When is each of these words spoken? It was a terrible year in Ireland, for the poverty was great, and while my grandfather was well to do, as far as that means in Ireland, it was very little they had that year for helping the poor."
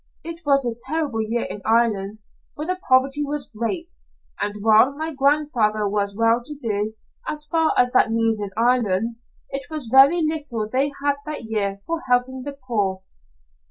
It 0.23 0.41
was 0.47 0.65
a 0.65 0.73
terrible 0.89 1.21
year 1.21 1.43
in 1.43 1.61
Ireland, 1.63 2.21
for 2.55 2.65
the 2.65 2.79
poverty 2.89 3.23
was 3.23 3.51
great, 3.55 3.97
and 4.41 4.63
while 4.63 4.95
my 4.97 5.13
grandfather 5.13 5.87
was 5.87 6.15
well 6.15 6.41
to 6.41 6.55
do, 6.55 6.95
as 7.27 7.45
far 7.45 7.71
as 7.77 7.91
that 7.91 8.09
means 8.11 8.41
in 8.41 8.49
Ireland, 8.57 9.17
it 9.51 9.69
was 9.69 9.89
very 9.93 10.23
little 10.23 10.67
they 10.67 10.91
had 11.03 11.17
that 11.27 11.43
year 11.43 11.81
for 11.85 12.01
helping 12.07 12.41
the 12.41 12.57
poor." 12.67 13.03